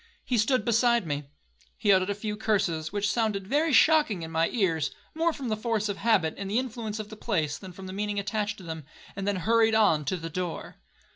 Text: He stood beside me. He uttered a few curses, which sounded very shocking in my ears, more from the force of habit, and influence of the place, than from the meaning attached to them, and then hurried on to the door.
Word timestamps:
He 0.25 0.39
stood 0.39 0.65
beside 0.65 1.05
me. 1.05 1.25
He 1.77 1.91
uttered 1.93 2.09
a 2.09 2.15
few 2.15 2.35
curses, 2.35 2.91
which 2.91 3.07
sounded 3.11 3.45
very 3.45 3.71
shocking 3.71 4.23
in 4.23 4.31
my 4.31 4.49
ears, 4.49 4.89
more 5.13 5.31
from 5.31 5.49
the 5.49 5.55
force 5.55 5.89
of 5.89 5.97
habit, 5.97 6.33
and 6.39 6.51
influence 6.51 6.97
of 6.97 7.09
the 7.09 7.15
place, 7.15 7.59
than 7.59 7.71
from 7.71 7.85
the 7.85 7.93
meaning 7.93 8.17
attached 8.19 8.57
to 8.57 8.63
them, 8.63 8.83
and 9.15 9.27
then 9.27 9.35
hurried 9.35 9.75
on 9.75 10.03
to 10.05 10.17
the 10.17 10.31
door. 10.31 10.77